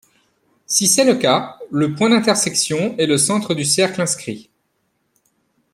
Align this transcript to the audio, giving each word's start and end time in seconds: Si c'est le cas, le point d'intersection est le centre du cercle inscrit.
Si 0.65 0.87
c'est 0.87 1.03
le 1.03 1.13
cas, 1.13 1.59
le 1.69 1.93
point 1.93 2.09
d'intersection 2.09 2.97
est 2.97 3.05
le 3.05 3.19
centre 3.19 3.53
du 3.53 3.63
cercle 3.65 4.01
inscrit. 4.01 4.49